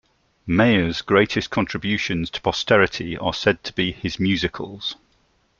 Mayer's 0.47 1.03
greatest 1.03 1.51
contributions 1.51 2.31
to 2.31 2.41
posterity 2.41 3.15
are 3.19 3.35
said 3.35 3.63
to 3.65 3.71
be 3.71 3.91
his 3.91 4.19
musicals. 4.19 4.95